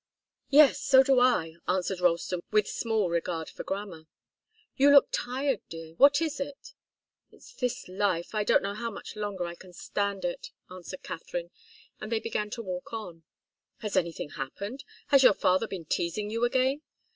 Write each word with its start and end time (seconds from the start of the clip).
"Yes 0.49 0.79
so 0.81 1.03
do 1.03 1.19
I," 1.19 1.57
answered 1.67 1.99
Ralston, 1.99 2.41
with 2.49 2.67
small 2.67 3.11
regard 3.11 3.51
for 3.51 3.63
grammar. 3.63 4.07
"You 4.75 4.89
look 4.89 5.09
tired, 5.11 5.61
dear. 5.69 5.93
What 5.93 6.23
is 6.23 6.39
it?" 6.39 6.73
"It's 7.29 7.53
this 7.53 7.87
life 7.87 8.33
I 8.33 8.43
don't 8.43 8.63
know 8.63 8.73
how 8.73 8.89
much 8.89 9.15
longer 9.15 9.45
I 9.45 9.53
can 9.53 9.73
stand 9.73 10.25
it," 10.25 10.49
answered 10.71 11.03
Katharine, 11.03 11.51
and 11.99 12.11
they 12.11 12.19
began 12.19 12.49
to 12.49 12.63
walk 12.63 12.91
on. 12.91 13.21
"Has 13.81 13.95
anything 13.95 14.29
happened? 14.31 14.83
Has 15.09 15.21
your 15.21 15.35
father 15.35 15.67
been 15.67 15.85
teasing 15.85 16.31
you 16.31 16.45
again?" 16.45 16.81